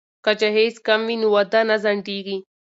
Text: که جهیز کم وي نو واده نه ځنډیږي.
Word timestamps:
که 0.23 0.31
جهیز 0.39 0.75
کم 0.85 1.01
وي 1.07 1.15
نو 1.21 1.27
واده 1.33 1.59
نه 1.69 1.75
ځنډیږي. 1.83 2.37